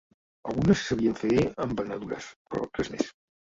[0.53, 3.17] Algunes sabien fer embenadures, però res més